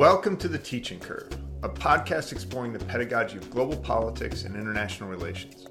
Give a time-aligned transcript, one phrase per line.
[0.00, 1.28] Welcome to The Teaching Curve,
[1.62, 5.66] a podcast exploring the pedagogy of global politics and international relations.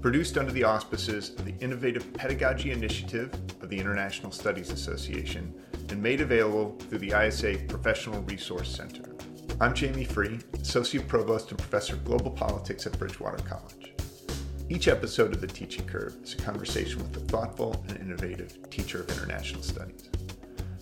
[0.00, 5.54] Produced under the auspices of the Innovative Pedagogy Initiative of the International Studies Association
[5.90, 9.14] and made available through the ISA Professional Resource Center.
[9.60, 13.92] I'm Jamie Free, Associate Provost and Professor of Global Politics at Bridgewater College.
[14.68, 19.02] Each episode of The Teaching Curve is a conversation with a thoughtful and innovative teacher
[19.02, 20.10] of international studies.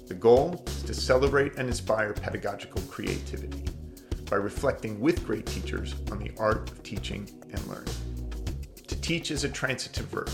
[0.06, 3.64] The goal is to celebrate and inspire pedagogical creativity
[4.30, 7.94] by reflecting with great teachers on the art of teaching and learning.
[8.86, 10.30] To teach is a transitive verb.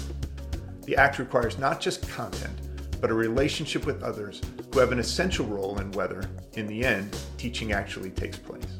[0.84, 2.60] The act requires not just content,
[3.00, 7.16] but a relationship with others who have an essential role in whether, in the end,
[7.38, 8.78] teaching actually takes place.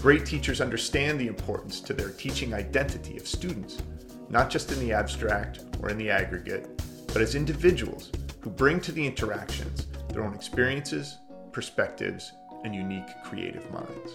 [0.00, 3.82] Great teachers understand the importance to their teaching identity of students,
[4.30, 8.92] not just in the abstract or in the aggregate, but as individuals who bring to
[8.92, 9.87] the interactions
[10.18, 11.18] their own experiences,
[11.52, 12.32] perspectives,
[12.64, 14.14] and unique creative minds.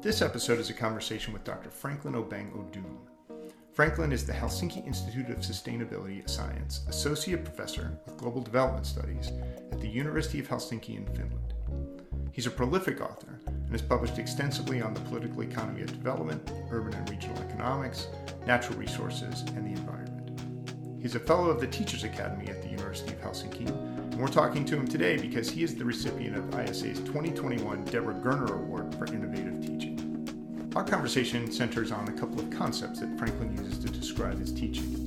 [0.00, 1.68] This episode is a conversation with Dr.
[1.68, 2.96] Franklin Obeng-Odoom,
[3.74, 9.32] Franklin is the Helsinki Institute of Sustainability Science Associate Professor of Global Development Studies
[9.70, 11.52] at the University of Helsinki in Finland.
[12.32, 16.94] He's a prolific author and has published extensively on the political economy of development, urban
[16.94, 18.06] and regional economics,
[18.46, 20.40] natural resources, and the environment.
[21.02, 23.68] He's a fellow of the Teachers Academy at the University of Helsinki,
[24.16, 28.14] and we're talking to him today because he is the recipient of ISA's 2021 Deborah
[28.14, 30.70] Gerner Award for Innovative Teaching.
[30.74, 35.04] Our conversation centers on a couple of concepts that Franklin uses to describe his teaching.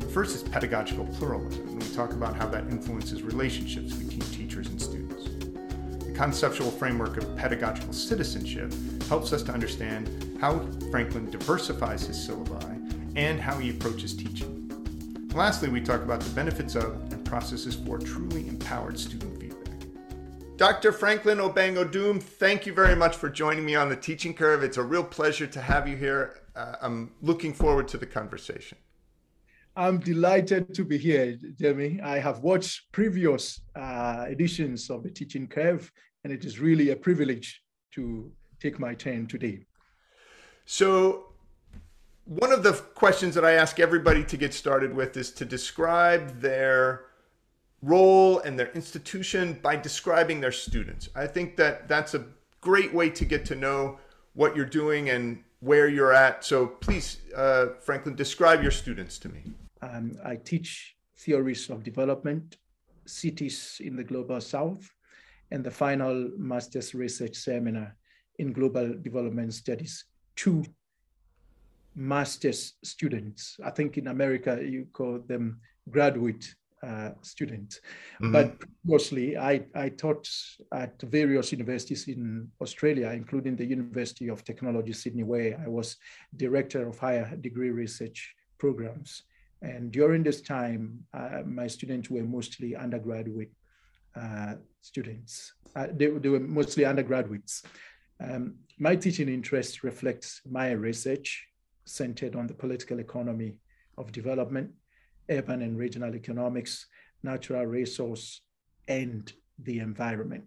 [0.00, 4.66] The first is pedagogical pluralism, and we talk about how that influences relationships between teachers
[4.66, 5.26] and students.
[6.04, 8.74] The conceptual framework of pedagogical citizenship
[9.06, 10.58] helps us to understand how
[10.90, 14.56] Franklin diversifies his syllabi and how he approaches teaching.
[15.36, 19.78] lastly, we talk about the benefits of and processes for truly empowered student feedback.
[20.56, 20.90] Dr.
[20.90, 24.64] Franklin Obeng-Odoom, thank you very much for joining me on the teaching curve.
[24.64, 26.40] It's a real pleasure to have you here.
[26.56, 28.78] Uh, I'm looking forward to the conversation.
[29.76, 32.00] I'm delighted to be here, Jamie.
[32.02, 35.90] I have watched previous uh, editions of the teaching curve,
[36.24, 37.62] and it is really a privilege
[37.94, 39.66] to take my turn today.
[40.64, 41.26] So,
[42.24, 46.40] one of the questions that I ask everybody to get started with is to describe
[46.40, 47.09] their
[47.82, 51.08] role and their institution by describing their students.
[51.14, 52.24] I think that that's a
[52.60, 53.98] great way to get to know
[54.34, 56.44] what you're doing and where you're at.
[56.44, 59.42] So please, uh, Franklin, describe your students to me.
[59.82, 62.58] Um, I teach theories of development,
[63.06, 64.88] cities in the global south,
[65.50, 67.96] and the final master's research seminar
[68.38, 70.04] in global development studies
[70.36, 70.64] to
[71.94, 73.58] master's students.
[73.64, 75.60] I think in America you call them
[75.90, 76.54] graduate
[76.86, 77.80] uh, students.
[78.22, 78.32] Mm-hmm.
[78.32, 80.28] But mostly, I, I taught
[80.72, 85.96] at various universities in Australia, including the University of Technology Sydney, where I was
[86.36, 89.24] director of higher degree research programs.
[89.62, 93.52] And during this time, uh, my students were mostly undergraduate
[94.16, 95.52] uh, students.
[95.76, 97.62] Uh, they, they, were mostly undergraduates.
[98.22, 101.46] Um, my teaching interest reflects my research
[101.84, 103.56] centered on the political economy
[103.98, 104.70] of development
[105.30, 106.86] urban and regional economics,
[107.22, 108.42] natural resource,
[108.88, 110.44] and the environment.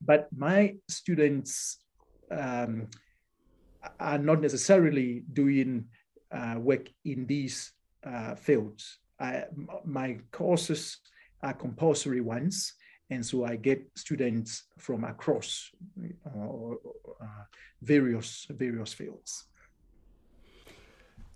[0.00, 1.78] But my students
[2.30, 2.88] um,
[3.98, 5.86] are not necessarily doing
[6.32, 7.72] uh, work in these
[8.04, 8.98] uh, fields.
[9.18, 9.44] I,
[9.84, 10.98] my courses
[11.42, 12.74] are compulsory ones,
[13.10, 15.70] and so I get students from across
[16.26, 16.74] uh,
[17.82, 19.49] various various fields.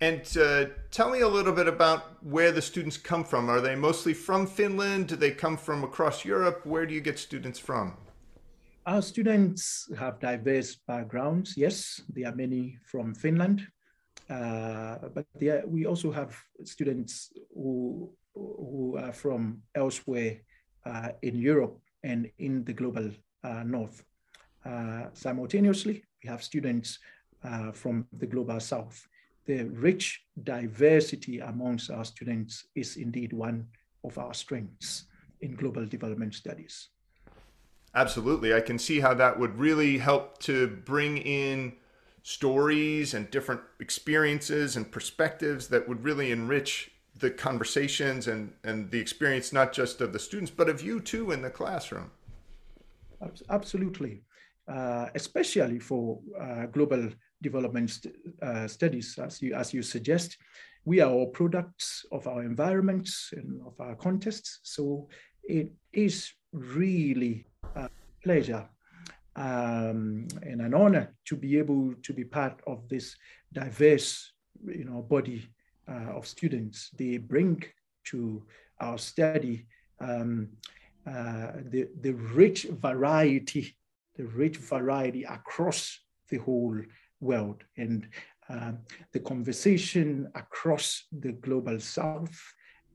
[0.01, 3.49] And uh, tell me a little bit about where the students come from.
[3.49, 5.07] Are they mostly from Finland?
[5.07, 6.65] Do they come from across Europe?
[6.65, 7.93] Where do you get students from?
[8.85, 11.55] Our students have diverse backgrounds.
[11.57, 13.67] Yes, there are many from Finland,
[14.29, 15.25] uh, but
[15.65, 20.41] we also have students who who are from elsewhere
[20.85, 23.09] uh, in Europe and in the global
[23.43, 24.03] uh, north.
[24.65, 26.99] Uh, simultaneously, we have students
[27.43, 29.07] uh, from the global south
[29.45, 33.67] the rich diversity amongst our students is indeed one
[34.03, 35.05] of our strengths
[35.41, 36.89] in global development studies.
[37.93, 38.53] Absolutely.
[38.53, 41.73] I can see how that would really help to bring in
[42.23, 48.99] stories and different experiences and perspectives that would really enrich the conversations and, and the
[48.99, 52.11] experience, not just of the students, but of you too in the classroom.
[53.49, 54.23] Absolutely.
[54.67, 57.09] Uh, especially for uh, global
[57.41, 60.37] development st uh, studies, as you, as you suggest.
[60.85, 64.59] We are all products of our environments and of our contexts.
[64.63, 65.09] So
[65.43, 67.45] it is really
[67.75, 67.89] a
[68.23, 68.69] pleasure
[69.35, 73.15] um, and an honor to be able to be part of this
[73.51, 74.31] diverse,
[74.65, 75.49] you know, body
[75.89, 76.89] uh, of students.
[76.97, 77.63] They bring
[78.05, 78.45] to
[78.79, 79.67] our study
[79.99, 80.49] um,
[81.07, 83.75] uh, the, the rich variety,
[84.15, 85.99] the rich variety across
[86.29, 86.79] the whole
[87.19, 87.63] world.
[87.77, 88.07] And
[88.49, 88.79] um,
[89.11, 92.35] the conversation across the global south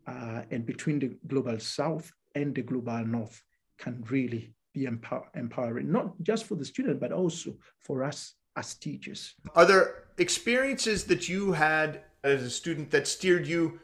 [0.07, 3.43] uh, and between the global south and the global north
[3.79, 8.75] can really be empower empowering, not just for the student, but also for us as
[8.75, 9.35] teachers.
[9.55, 13.81] Are there experiences that you had as a student that steered you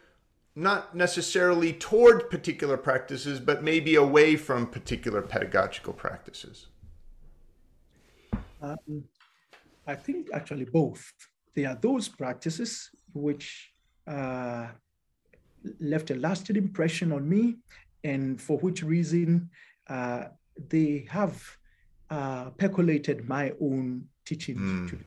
[0.55, 6.67] not necessarily toward particular practices, but maybe away from particular pedagogical practices?
[8.62, 9.05] Um,
[9.87, 11.12] I think actually both.
[11.55, 13.73] There are those practices which
[14.06, 14.69] uh,
[15.81, 17.56] left a lasting impression on me,
[18.05, 19.50] and for which reason
[19.88, 20.25] uh,
[20.69, 21.43] they have
[22.11, 24.56] uh, percolated my own teaching.
[24.56, 24.99] Mm.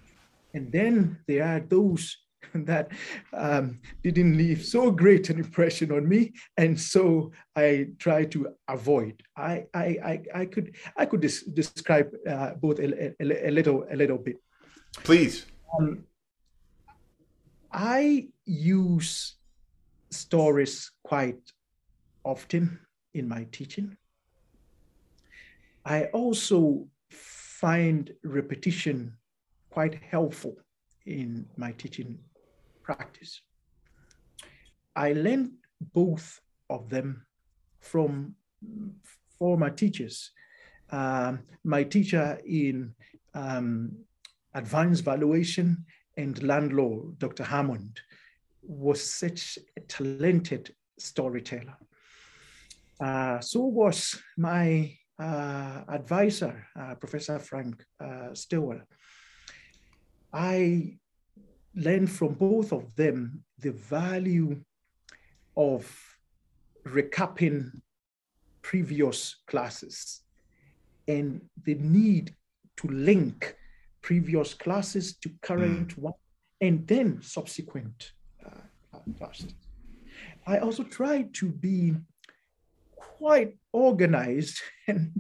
[0.54, 2.18] And then there are those
[2.54, 2.92] that
[3.34, 9.22] um, didn't leave so great an impression on me, and so I try to avoid.
[9.36, 13.86] I I I, I could I could des- describe uh, both a, a, a, little
[13.92, 14.38] a little bit.
[14.94, 15.46] Please.
[15.78, 16.06] Um,
[17.72, 19.36] I use
[20.10, 21.52] stories quite
[22.24, 22.80] often
[23.14, 23.96] in my teaching.
[25.86, 29.14] I also find repetition
[29.70, 30.56] quite helpful
[31.06, 32.20] in my teaching
[32.84, 33.42] practice.
[34.96, 35.52] I learned
[35.94, 37.26] both of them
[37.80, 38.36] from
[39.38, 40.32] former teachers.
[40.92, 42.94] Um, my teacher in
[43.34, 43.92] um,
[44.54, 45.86] advanced valuation
[46.18, 47.44] and land law, Dr.
[47.44, 48.00] Hammond,
[48.62, 51.78] was such a talented storyteller.
[53.00, 58.82] Uh, so was my uh, advisor, uh, Professor Frank uh, Stilwell.
[60.34, 60.98] I
[61.76, 64.62] learned from both of them the value
[65.56, 65.90] of
[66.86, 67.72] recapping
[68.62, 70.22] previous classes
[71.08, 72.36] and the need
[72.78, 73.56] to link
[74.02, 76.00] previous classes to current mm.
[76.00, 76.14] one
[76.62, 78.12] and then subsequent
[78.46, 79.54] uh, classes.
[80.46, 81.96] I also try to be
[82.96, 85.12] quite organized and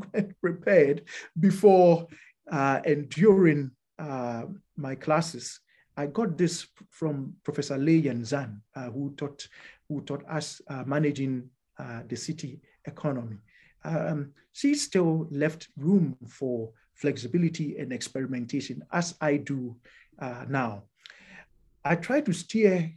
[0.41, 1.03] prepared
[1.39, 2.07] before
[2.51, 4.45] uh, and during uh,
[4.75, 5.59] my classes.
[5.97, 9.47] I got this from Professor Lei Yen Zhan, uh, who taught
[9.89, 13.37] who taught us uh, managing uh, the city economy.
[13.83, 19.75] Um, she still left room for flexibility and experimentation, as I do
[20.19, 20.83] uh, now.
[21.85, 22.91] I try to steer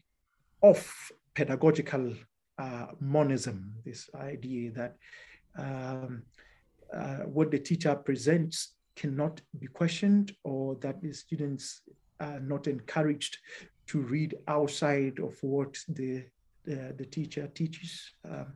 [0.60, 2.14] off pedagogical
[2.58, 4.96] uh, monism, this idea that
[5.56, 6.22] um,
[6.92, 11.82] uh, what the teacher presents cannot be questioned or that the students
[12.20, 13.38] are not encouraged
[13.86, 16.24] to read outside of what the,
[16.64, 18.52] the, the teacher teaches um,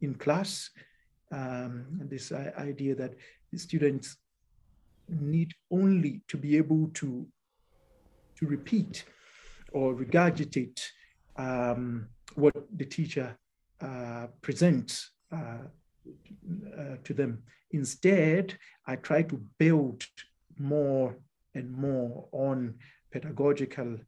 [0.00, 0.70] in class.
[1.32, 3.14] Um, this uh, idea that
[3.52, 4.16] the students
[5.08, 7.26] need only to be able to,
[8.38, 9.04] to repeat
[9.72, 10.80] or regurgitate
[11.36, 13.36] um, what the teacher
[13.80, 15.58] uh, presents uh,
[16.78, 17.42] uh, to them.
[17.72, 18.56] Instead,
[18.86, 20.04] I try to build
[20.58, 21.16] more
[21.54, 22.74] and more on
[23.10, 23.98] pedagogical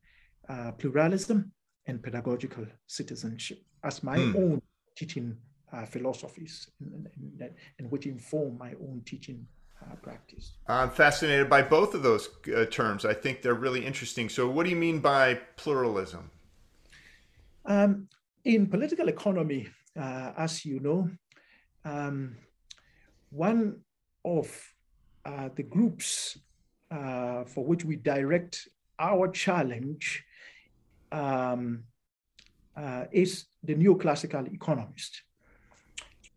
[0.49, 1.52] uh, pluralism
[1.87, 4.37] and pedagogical citizenship as my mm.
[4.37, 4.62] own
[4.97, 5.37] teaching
[5.73, 7.09] uh, philosophies and,
[7.40, 9.47] and, and, which inform my own teaching
[9.97, 10.52] practice.
[10.66, 13.04] I'm fascinated by both of those uh, terms.
[13.04, 14.28] I think they're really interesting.
[14.28, 16.30] So, what do you mean by pluralism?
[17.64, 18.09] Um,
[18.45, 19.68] in political economy,
[19.99, 21.11] uh, as you know,
[21.85, 22.37] um,
[23.30, 23.80] one
[24.25, 24.75] of
[25.25, 26.38] uh, the groups
[26.90, 28.68] uh, for which we direct
[28.99, 30.25] our challenge
[31.12, 31.85] um,
[32.76, 35.23] uh, is the neoclassical economist.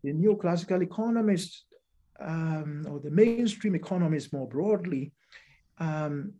[0.02, 1.64] The neoclassical economist,
[2.24, 5.12] um, or the mainstream economist more broadly,
[5.78, 6.34] um,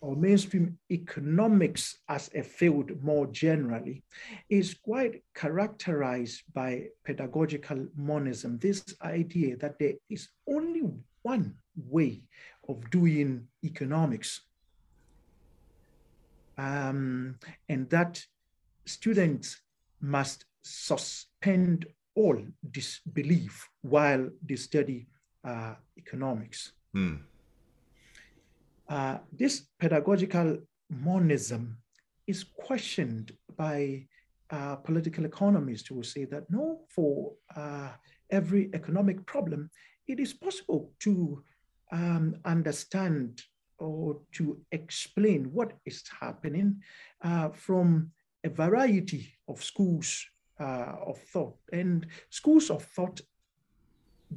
[0.00, 4.02] or mainstream economics as a field more generally
[4.48, 10.82] is quite characterized by pedagogical monism, this idea that there is only
[11.22, 12.22] one way
[12.68, 14.40] of doing economics.
[16.56, 17.36] Um,
[17.68, 18.22] and that
[18.86, 19.60] students
[20.00, 21.86] must suspend
[22.20, 22.38] all
[22.78, 23.54] disbelief
[23.94, 25.06] while they study
[25.50, 26.72] uh, economics.
[26.92, 27.16] Hmm.
[28.88, 30.58] Uh, this pedagogical
[30.90, 31.78] monism
[32.26, 34.06] is questioned by
[34.50, 37.90] uh, political economists who say that no, for uh,
[38.30, 39.70] every economic problem,
[40.06, 41.42] it is possible to
[41.92, 43.42] um, understand
[43.78, 46.68] or to explain what is happening
[47.22, 48.10] uh, from
[48.44, 50.26] a variety of schools
[50.60, 51.56] uh, of thought.
[51.72, 53.20] And schools of thought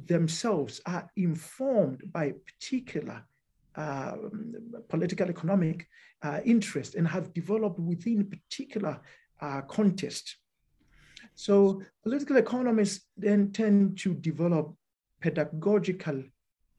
[0.06, 3.24] themselves are informed by particular
[3.76, 4.16] uh,
[4.88, 5.86] political economic
[6.22, 9.00] uh, interest and have developed within particular
[9.40, 10.36] uh, context.
[11.34, 14.74] So political economists then tend to develop
[15.20, 16.22] pedagogical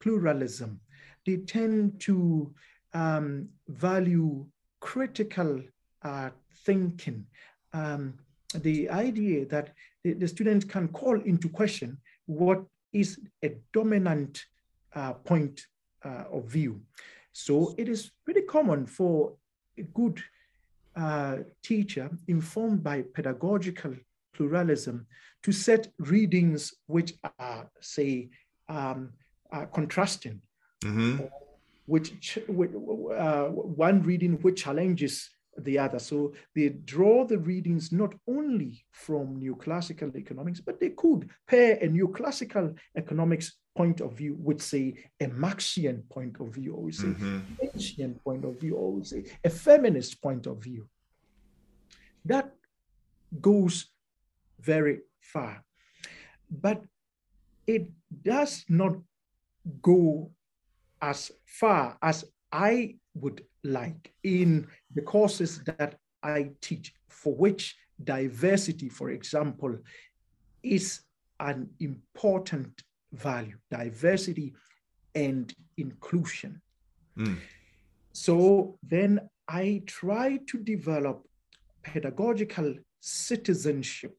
[0.00, 0.80] pluralism.
[1.26, 2.54] They tend to
[2.94, 4.46] um, value
[4.80, 5.62] critical
[6.02, 6.30] uh,
[6.64, 7.26] thinking.
[7.72, 8.14] Um,
[8.62, 9.72] the idea that
[10.04, 14.44] the, the, student can call into question what is a dominant
[14.94, 15.66] uh, point
[16.04, 16.80] uh, of view.
[17.32, 19.34] So it is pretty common for
[19.78, 20.22] a good
[20.96, 23.94] uh, teacher informed by pedagogical
[24.34, 25.06] pluralism
[25.42, 28.30] to set readings which are, say,
[28.68, 29.12] um,
[29.50, 30.40] are contrasting,
[30.82, 31.24] mm-hmm.
[31.86, 35.98] which uh, one reading which challenges the other.
[35.98, 41.88] So they draw the readings not only from neoclassical economics, but they could pair a
[41.88, 47.08] neoclassical economics point of view with, say, a Marxian point of view, or we say
[47.08, 47.40] mm-hmm.
[47.60, 50.88] Keynesian point of view, or we say a feminist point of view.
[52.24, 52.52] That
[53.40, 53.86] goes
[54.60, 55.62] very far.
[56.50, 56.82] But
[57.66, 57.88] it
[58.22, 58.96] does not
[59.82, 60.30] go
[61.02, 68.88] as far as I would like in the courses that I teach, for which diversity,
[68.88, 69.76] for example,
[70.62, 71.00] is
[71.40, 72.82] an important
[73.12, 74.54] value diversity
[75.14, 76.60] and inclusion.
[77.16, 77.38] Mm.
[78.12, 81.26] So then I try to develop
[81.82, 84.16] pedagogical citizenship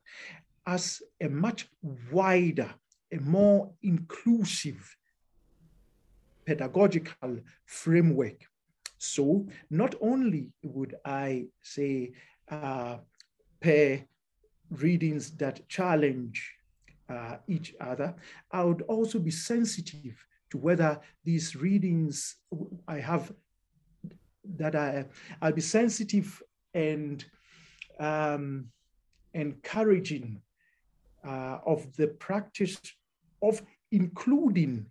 [0.66, 1.68] as a much
[2.12, 2.74] wider,
[3.12, 4.96] a more inclusive
[6.46, 8.46] pedagogical framework.
[8.98, 12.14] So not only would I say
[12.50, 12.98] uh,
[13.60, 14.06] pair
[14.70, 16.54] readings that challenge
[17.10, 18.16] uh, each other,
[18.52, 22.36] I would also be sensitive to whether these readings
[22.88, 23.32] I have
[24.56, 25.06] that I
[25.42, 26.42] I'll be sensitive
[26.74, 27.24] and
[28.00, 28.68] um,
[29.34, 30.42] encouraging
[31.26, 32.80] uh, of the practice
[33.42, 33.62] of
[33.92, 34.86] including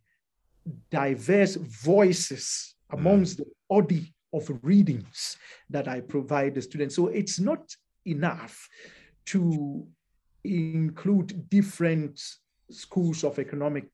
[0.91, 3.45] diverse voices amongst mm.
[3.45, 5.37] the body of readings
[5.71, 6.97] that I provide the students.
[6.97, 8.69] So it's not enough
[9.27, 9.87] to
[10.45, 12.21] include different
[12.71, 13.89] schools of economic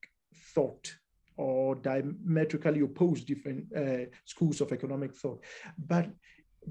[0.53, 0.93] thought
[1.37, 5.43] or diametrically opposed different uh, schools of economic thought.
[5.77, 6.09] But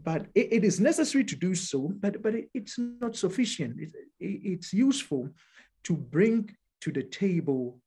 [0.04, 3.78] but it, it is necessary to do so, but, but it, it's not sufficient.
[3.78, 5.28] It, it's useful
[5.84, 7.78] to bring to the table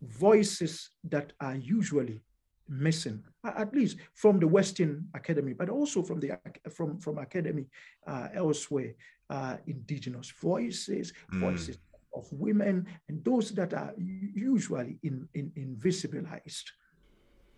[0.00, 2.22] voices that are usually
[2.68, 6.38] missing, at least from the Western academy, but also from the
[6.70, 7.66] from from academy
[8.06, 8.94] uh, elsewhere
[9.30, 11.40] uh, indigenous voices, mm.
[11.40, 11.78] voices
[12.14, 16.64] of women, and those that are usually in, in, invisibilized.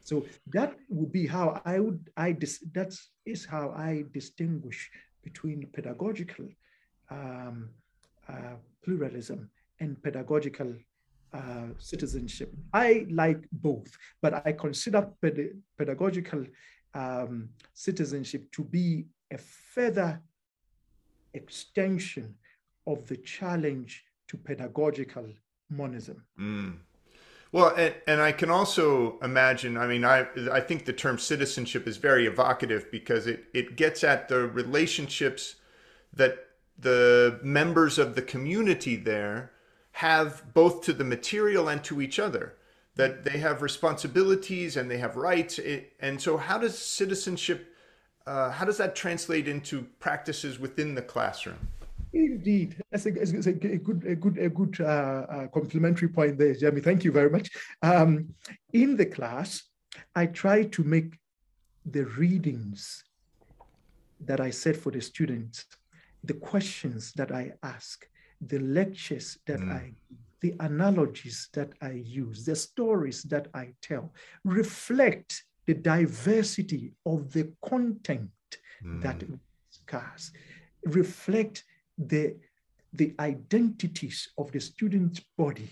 [0.02, 2.94] So that would be how I would, I dis, that
[3.25, 4.90] is how I distinguish
[5.22, 6.46] between pedagogical
[7.10, 7.70] um,
[8.28, 10.75] uh, pluralism and pedagogical
[11.33, 12.52] uh, citizenship.
[12.73, 13.90] I like both,
[14.23, 16.45] but I consider ped- pedagogical
[16.95, 20.21] um, citizenship to be a further
[21.35, 22.35] extension
[22.87, 25.26] of the challenge to pedagogical
[25.71, 26.23] monism.
[26.40, 26.78] Mm.
[27.52, 31.87] Well, and, and I can also imagine, I mean, I, I think the term citizenship
[31.87, 35.56] is very evocative because it, it gets at the relationships
[36.12, 36.38] that
[36.78, 39.52] the members of the community there
[39.96, 42.54] have both to the material and to each other
[42.96, 45.58] that they have responsibilities and they have rights
[46.00, 47.72] and so how does citizenship
[48.26, 51.68] uh, how does that translate into practices within the classroom?
[52.12, 56.54] Indeed, that's a, that's a good, a good, a good uh, uh, complimentary point there,
[56.54, 56.80] Jeremy.
[56.80, 57.50] Thank you very much.
[57.82, 58.34] Um,
[58.72, 59.62] in the class,
[60.14, 61.18] I try to make
[61.84, 63.04] the readings
[64.20, 65.66] that I set for the students,
[66.24, 68.08] the questions that I ask,
[68.40, 69.72] the lectures that mm.
[69.72, 69.94] I
[70.40, 74.12] the analogies that I use, the stories that I tell
[74.44, 78.30] reflect the diversity of the content
[78.84, 79.02] mm.
[79.02, 79.38] that we
[79.70, 80.30] discuss,
[80.84, 81.64] reflect
[81.98, 82.36] the,
[82.92, 85.70] the identities of the student body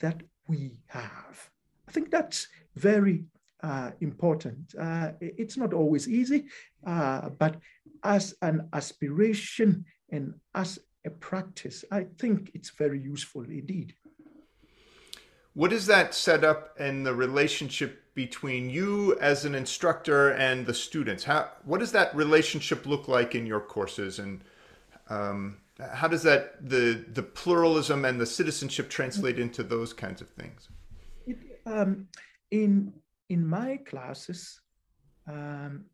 [0.00, 1.50] that we have.
[1.88, 3.24] I think that's very
[3.62, 4.74] uh, important.
[4.78, 6.46] Uh, it's not always easy,
[6.86, 7.56] uh, but
[8.02, 13.94] as an aspiration and as a practice, I think it's very useful indeed.
[15.54, 20.74] what is that set up and the relationship between you as an instructor and the
[20.74, 21.24] students?
[21.24, 24.42] How what does that relationship look like in your courses, and
[25.08, 25.58] um,
[25.92, 30.68] how does that the the pluralism and the citizenship translate into those kinds of things?
[31.26, 32.08] It, um,
[32.50, 32.92] in
[33.28, 34.60] in my classes,
[35.26, 35.84] um,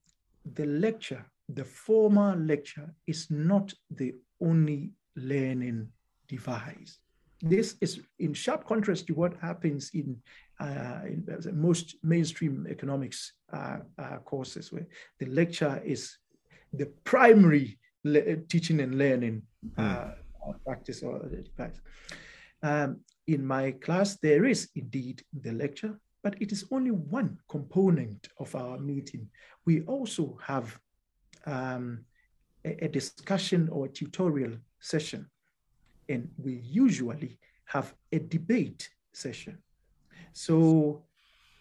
[0.54, 5.88] the lecture, the formal lecture, is not the only learning
[6.28, 6.98] device.
[7.42, 10.16] This is in sharp contrast to what happens in,
[10.58, 14.86] uh, in most mainstream economics uh, uh, courses, where
[15.18, 16.16] the lecture is
[16.72, 17.78] the primary
[18.48, 19.42] teaching and learning
[19.76, 20.14] mm.
[20.64, 21.80] practice or device.
[22.62, 28.28] Um, in my class, there is indeed the lecture, but it is only one component
[28.38, 29.28] of our meeting.
[29.64, 30.78] We also have
[31.44, 32.04] um,
[32.66, 35.28] a, discussion or a tutorial session
[36.08, 39.58] and we usually have a debate session.
[40.32, 41.04] So,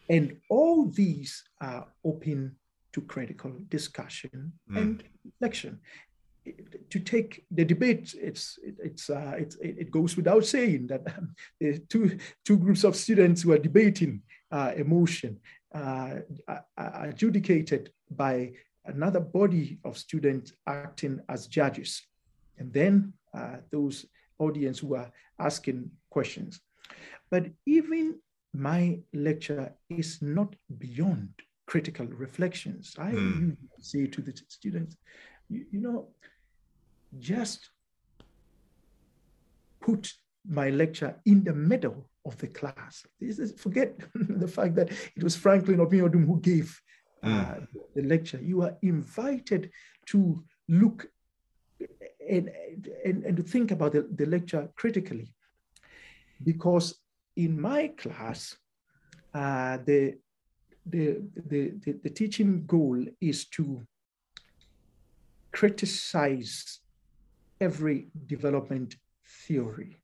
[0.09, 2.55] and all these are open
[2.93, 4.77] to critical discussion mm.
[4.77, 5.79] and reflection.
[6.91, 11.79] To take the debate, it's it's uh, it's it goes without saying that um, the
[11.79, 14.21] two two groups of students who are debating
[14.51, 15.39] uh, emotion
[15.73, 16.19] uh,
[16.77, 18.51] adjudicated by
[18.85, 22.01] another body of students acting as judges,
[22.57, 24.05] and then uh, those
[24.39, 26.59] audience who are asking questions.
[27.29, 28.19] But even
[28.53, 31.29] my lecture is not beyond
[31.65, 32.95] critical reflections.
[32.97, 33.57] I mm.
[33.79, 34.95] say to the students,
[35.49, 36.07] you, you know,
[37.19, 37.69] just
[39.81, 40.13] put
[40.47, 43.05] my lecture in the middle of the class.
[43.19, 46.79] Is, forget the fact that it was Franklin Obeng-Odoom who gave
[47.25, 47.67] mm.
[47.95, 48.39] the lecture.
[48.41, 49.71] You are invited
[50.07, 51.07] to look
[52.29, 52.49] and,
[53.05, 55.33] and, and to think about the, the lecture critically.
[56.43, 56.95] Because
[57.35, 58.55] in my class,
[59.33, 60.15] uh, the,
[60.85, 63.85] the, the, the, the teaching goal is to
[65.51, 66.79] criticize
[67.61, 68.95] every development
[69.47, 69.97] theory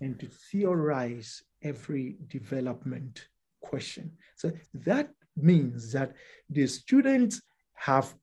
[0.00, 3.28] and to theorize every development
[3.60, 4.12] question.
[4.36, 6.12] So that means that
[6.50, 7.42] the students
[7.74, 8.14] have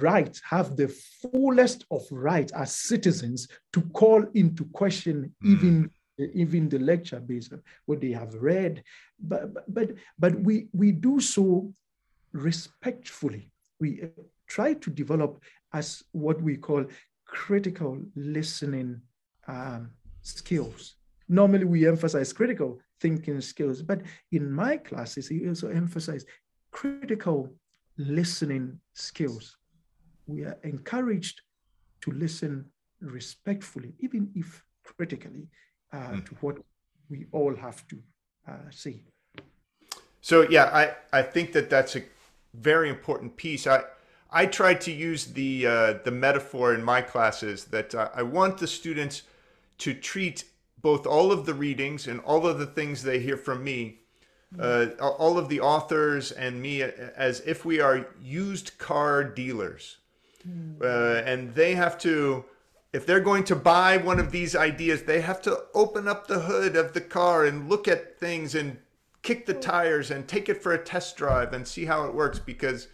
[0.00, 5.52] rights, have the fullest of rights as citizens to call into question mm.
[5.52, 5.90] even
[6.34, 8.82] even the lecture based on what they have read.
[9.20, 11.72] But but but we we do so
[12.32, 13.50] respectfully.
[13.80, 14.02] We
[14.48, 16.86] try to develop as what we call
[17.24, 19.00] critical listening
[19.46, 19.90] um,
[20.22, 20.96] skills.
[21.28, 24.00] Normally, we emphasize critical thinking skills, but
[24.32, 26.24] in my classes, we also emphasize
[26.70, 27.52] critical
[27.96, 29.56] listening skills.
[30.26, 31.40] We are encouraged
[32.02, 32.66] to listen
[33.00, 35.48] respectfully, even if critically,
[35.92, 36.26] uh, mm.
[36.26, 36.56] to what
[37.08, 37.98] we all have to
[38.48, 39.02] uh, say.
[40.20, 42.02] So yeah, I, I think that that's a
[42.54, 43.66] very important piece.
[43.66, 43.82] I
[44.30, 48.58] I try to use the uh, the metaphor in my classes that uh, I want
[48.58, 49.22] the students
[49.78, 50.44] to treat
[50.80, 54.00] both all of the readings and all of the things they hear from me
[54.58, 59.98] uh, all of the authors and me as if we are used car dealers.
[60.42, 60.76] Hmm.
[60.80, 62.44] Uh, and they have to,
[62.92, 66.40] if they're going to buy one of these ideas, they have to open up the
[66.40, 68.78] hood of the car and look at things and
[69.22, 72.38] kick the tires and take it for a test drive and see how it works
[72.38, 72.88] because.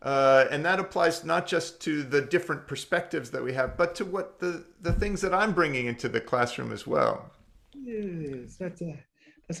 [0.00, 4.04] Uh, and that applies not just to the different perspectives that we have, but to
[4.04, 7.30] what the, the things that I'm bringing into the classroom as well.
[7.72, 8.98] Yes, that's a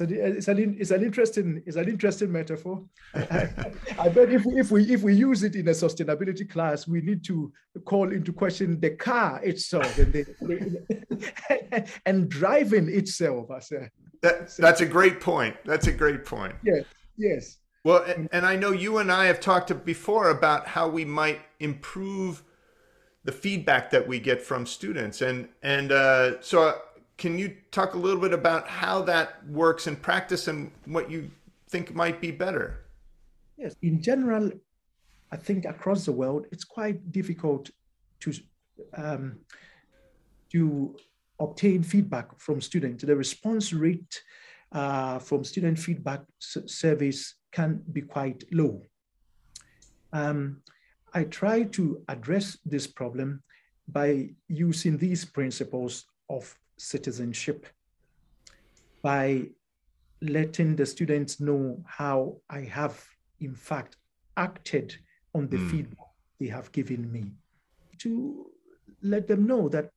[0.00, 2.82] an, it's an, it's an interesting it's an interesting metaphor.
[3.14, 7.00] I, bet if we, if we if we use it in a sustainability class, we
[7.00, 7.52] need to
[7.84, 13.48] call into question the car itself and the, and driving itself.
[14.22, 15.56] That, that's a great point.
[15.64, 16.54] That's a great point.
[16.64, 16.84] Yes.
[17.16, 17.58] Yes.
[17.84, 22.44] Well, and I know you and I have talked before about how we might improve
[23.24, 26.80] the feedback that we get from students, and and uh, so
[27.16, 31.30] can you talk a little bit about how that works in practice and what you
[31.68, 32.84] think might be better?
[33.56, 34.50] Yes, in general,
[35.30, 37.70] I think across the world, it's quite difficult
[38.20, 38.32] to
[38.94, 39.38] um,
[40.50, 40.96] to
[41.40, 43.04] obtain feedback from students.
[43.04, 44.22] The response rate
[44.72, 48.82] uh, from student feedback surveys can be quite low.
[50.12, 50.62] Um,
[51.14, 53.42] I try to address this problem
[53.88, 57.66] by using these principles of citizenship
[59.02, 59.48] by
[60.20, 63.02] letting the students know how I have,
[63.40, 63.96] in fact,
[64.36, 64.96] acted
[65.34, 65.70] on the mm.
[65.70, 66.06] feedback
[66.38, 67.32] they have given me,
[67.98, 68.46] to
[69.02, 69.90] let them know that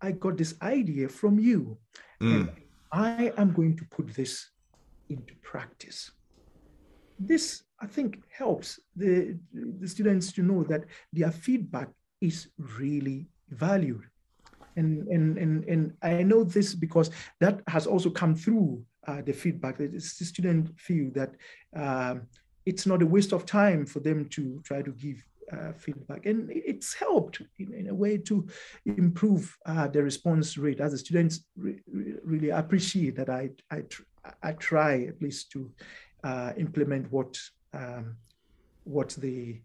[0.00, 1.78] I got this idea from you.
[2.20, 2.34] Mm.
[2.34, 2.50] And
[2.92, 4.50] I am going to put this
[5.08, 6.10] into practice.
[7.18, 11.88] This, I think, helps the, the students to know that their feedback
[12.20, 12.48] is
[12.80, 14.04] really valued.
[14.78, 17.10] And, and, and, and I know this because
[17.40, 19.78] that has also come through uh, the feedback.
[19.78, 21.34] The students feel that
[21.74, 22.22] um,
[22.66, 26.26] it's not a waste of time for them to try to give uh, feedback.
[26.26, 28.46] And it's helped in, in, a way to
[28.84, 31.80] improve uh, the response rate as the students re
[32.24, 34.02] really appreciate that I, I, tr
[34.42, 35.70] I try at least to
[36.24, 37.38] uh, implement what
[37.72, 38.16] um,
[38.84, 39.60] what the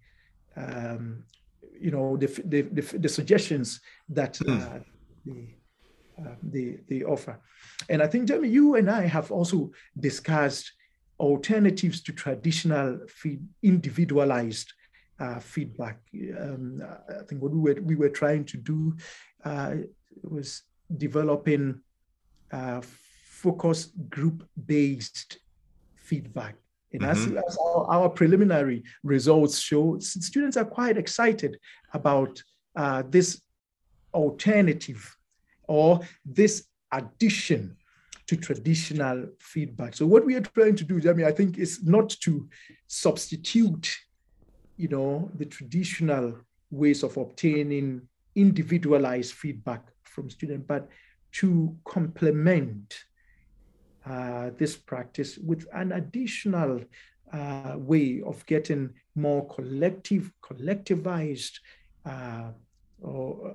[0.56, 1.24] um,
[1.78, 4.60] you know the, the, the, the suggestions that hmm.
[4.60, 4.80] uh,
[5.26, 5.48] the
[6.20, 7.40] uh, the the offer.
[7.90, 10.72] And I think Jeremy, you and I have also discussed
[11.20, 14.72] alternatives to traditional feed, individualized
[15.20, 16.00] uh, feedback.
[16.40, 18.96] Um, I think what we were we were trying to do
[19.44, 19.76] uh,
[20.22, 20.64] was
[20.98, 21.80] developing
[22.52, 22.82] uh,
[23.26, 25.40] focus group based
[25.96, 26.56] feedback.
[26.92, 27.38] And mm-hmm.
[27.38, 31.58] as, as our, our, preliminary results show, students are quite excited
[31.94, 32.42] about
[32.76, 33.42] uh, this
[34.14, 35.16] alternative
[35.68, 37.76] or this addition
[38.28, 39.96] to traditional feedback.
[39.96, 42.48] So what we are trying to do, Jamie, I think, is not to
[42.88, 43.96] substitute,
[44.78, 46.38] you know, the traditional
[46.72, 48.02] ways of obtaining
[48.36, 50.88] individualized feedback from students, but
[51.34, 53.04] to complement
[54.06, 56.82] uh, this practice with an additional
[57.32, 61.60] uh, way of getting more collective, collectivized,
[62.06, 62.52] uh,
[63.02, 63.53] or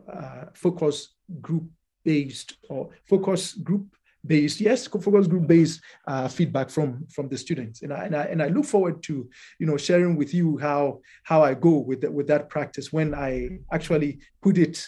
[0.54, 1.64] focus group
[2.04, 3.87] based or focus group
[4.26, 8.22] based yes focus group based uh, feedback from from the students and I, and I
[8.24, 12.00] and I look forward to you know sharing with you how how I go with
[12.02, 14.84] that with that practice when I actually put it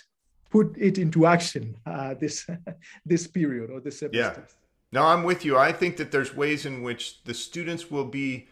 [0.50, 2.46] put it into action uh, this
[3.06, 4.44] this period or this semester.
[4.46, 4.54] Yeah.
[4.92, 5.56] No, I'm with you.
[5.56, 8.48] I think that there's ways in which the students will be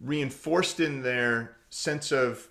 [0.00, 2.48] reinforced in their sense of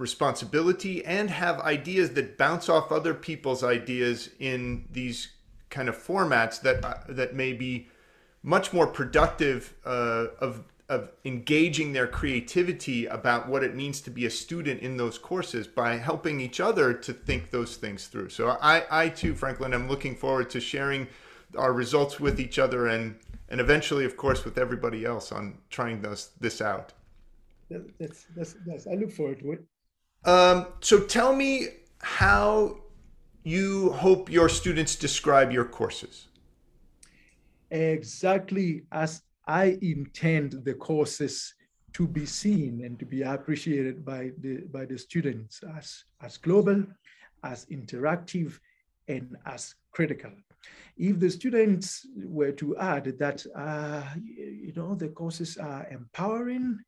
[0.00, 5.28] responsibility and have ideas that bounce off other people's ideas in these
[5.68, 7.86] kind of formats that uh, that may be
[8.42, 14.26] much more productive uh, of of engaging their creativity about what it means to be
[14.26, 18.28] a student in those courses by helping each other to think those things through.
[18.28, 21.06] So I, I too, Franklin, am looking forward to sharing
[21.56, 23.16] our results with each other and
[23.50, 26.94] and eventually, of course, with everybody else on trying those this out.
[27.68, 29.64] That's that's, that's I look forward to it.
[30.24, 31.68] Um, so tell me
[32.00, 32.76] how
[33.42, 36.28] you hope your students describe your courses.
[37.70, 41.54] Exactly as I intend the courses
[41.94, 46.84] to be seen and to be appreciated by the by the students as as global,
[47.42, 48.58] as interactive,
[49.08, 50.30] and as critical.
[50.96, 56.78] If the students were to add that, uh, you know, the courses are empowering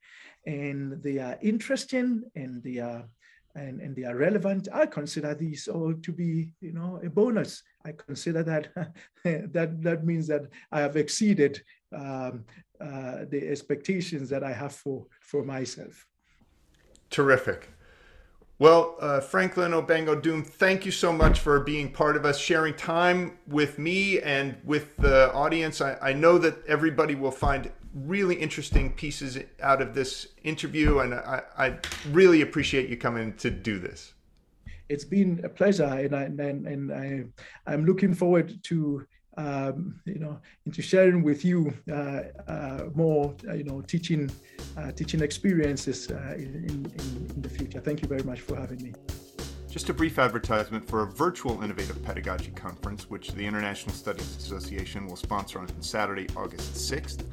[0.46, 3.08] and they are interesting and they are
[3.54, 7.62] and, and they are relevant, I consider these all to be, you know, a bonus.
[7.84, 8.68] I consider that
[9.24, 11.62] that that means that I have exceeded
[11.94, 12.44] um,
[12.80, 16.06] uh, the expectations that I have for for myself.
[17.10, 17.68] Terrific.
[18.58, 23.38] Well, uh, Franklin Obeng-Odoom, thank you so much for being part of us, sharing time
[23.48, 25.80] with me and with the audience.
[25.80, 31.14] I, I know that everybody will find really interesting pieces out of this interview, and
[31.14, 31.78] I, I
[32.10, 34.14] really appreciate you coming to do this.
[34.88, 37.24] It's been a pleasure, and I, and, and I,
[37.70, 43.54] I'm looking forward to um, you know, into sharing with you uh, uh, more, uh,
[43.54, 44.30] you know, teaching,
[44.76, 46.92] uh, teaching experiences uh, in, in,
[47.34, 47.80] in the future.
[47.80, 48.92] Thank you very much for having me.
[49.70, 55.06] Just a brief advertisement for a virtual innovative pedagogy conference, which the International Studies Association
[55.06, 57.24] will sponsor on Saturday, August 6th.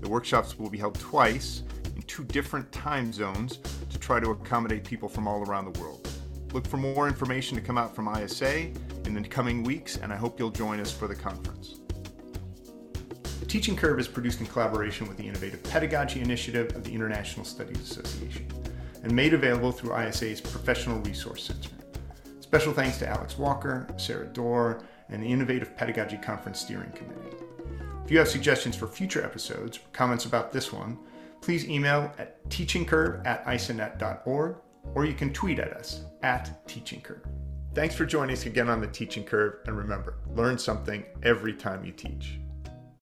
[0.00, 1.62] The workshops will be held twice
[1.94, 3.58] in two different time zones
[3.90, 6.08] to try to accommodate people from all around the world.
[6.52, 8.70] Look for more information to come out from ISA
[9.04, 11.80] in the coming weeks, and I hope you'll join us for the conference.
[13.40, 17.44] The Teaching Curve is produced in collaboration with the Innovative Pedagogy Initiative of the International
[17.44, 18.46] Studies Association
[19.02, 21.70] and made available through ISA's Professional Resource Center.
[22.40, 27.37] Special thanks to Alex Walker, Sarah Dorr, and the Innovative Pedagogy Conference Steering Committee.
[28.08, 30.96] If you have suggestions for future episodes or comments about this one,
[31.42, 34.56] please email at teachingcurve at isanet.org
[34.94, 37.20] or you can tweet at us at teachingcurve.
[37.74, 41.84] Thanks for joining us again on the Teaching Curve, and remember, learn something every time
[41.84, 42.40] you teach.